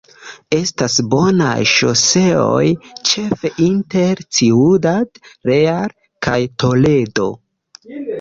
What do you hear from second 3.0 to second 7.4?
ĉefe inter Ciudad Real kaj Toledo.